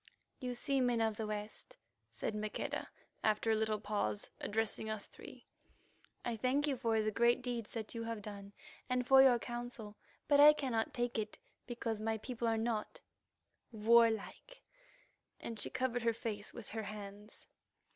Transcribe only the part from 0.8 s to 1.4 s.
men of the